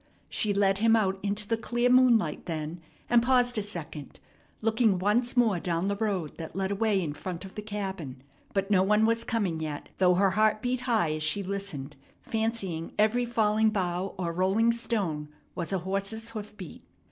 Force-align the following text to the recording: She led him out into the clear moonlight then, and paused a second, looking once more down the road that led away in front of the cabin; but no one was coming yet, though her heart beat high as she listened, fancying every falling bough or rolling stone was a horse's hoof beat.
She 0.29 0.51
led 0.51 0.79
him 0.79 0.95
out 0.95 1.19
into 1.21 1.47
the 1.47 1.57
clear 1.57 1.87
moonlight 1.87 2.47
then, 2.47 2.81
and 3.07 3.21
paused 3.21 3.59
a 3.59 3.61
second, 3.61 4.19
looking 4.59 4.97
once 4.97 5.37
more 5.37 5.59
down 5.59 5.89
the 5.89 5.95
road 5.95 6.37
that 6.39 6.55
led 6.55 6.71
away 6.71 6.99
in 6.99 7.13
front 7.13 7.45
of 7.45 7.53
the 7.53 7.61
cabin; 7.61 8.23
but 8.51 8.71
no 8.71 8.81
one 8.81 9.05
was 9.05 9.23
coming 9.23 9.59
yet, 9.59 9.89
though 9.99 10.15
her 10.15 10.31
heart 10.31 10.59
beat 10.59 10.79
high 10.89 11.11
as 11.11 11.21
she 11.21 11.43
listened, 11.43 11.97
fancying 12.23 12.93
every 12.97 13.25
falling 13.25 13.69
bough 13.69 14.15
or 14.17 14.31
rolling 14.33 14.71
stone 14.71 15.29
was 15.53 15.71
a 15.71 15.77
horse's 15.77 16.31
hoof 16.31 16.57
beat. 16.57 16.81